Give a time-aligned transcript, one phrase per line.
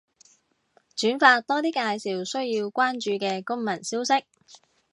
[0.97, 1.79] 轉發多啲介
[2.15, 4.25] 紹需要關注嘅公民消息